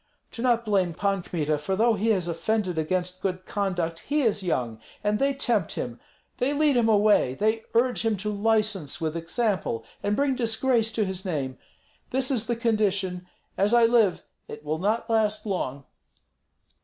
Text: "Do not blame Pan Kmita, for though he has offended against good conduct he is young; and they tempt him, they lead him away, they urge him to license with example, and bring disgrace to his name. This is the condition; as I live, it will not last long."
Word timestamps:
"Do 0.31 0.41
not 0.41 0.65
blame 0.65 0.95
Pan 0.95 1.21
Kmita, 1.21 1.59
for 1.59 1.75
though 1.75 1.93
he 1.93 2.07
has 2.07 2.27
offended 2.27 2.79
against 2.79 3.21
good 3.21 3.45
conduct 3.45 3.99
he 3.99 4.23
is 4.23 4.41
young; 4.41 4.79
and 5.03 5.19
they 5.19 5.31
tempt 5.35 5.73
him, 5.73 5.99
they 6.39 6.53
lead 6.53 6.75
him 6.75 6.89
away, 6.89 7.35
they 7.35 7.61
urge 7.75 8.03
him 8.03 8.17
to 8.17 8.31
license 8.33 8.99
with 8.99 9.15
example, 9.15 9.85
and 10.01 10.15
bring 10.15 10.33
disgrace 10.33 10.91
to 10.93 11.05
his 11.05 11.23
name. 11.23 11.59
This 12.09 12.31
is 12.31 12.47
the 12.47 12.55
condition; 12.55 13.27
as 13.59 13.75
I 13.75 13.85
live, 13.85 14.23
it 14.47 14.65
will 14.65 14.79
not 14.79 15.07
last 15.07 15.45
long." 15.45 15.85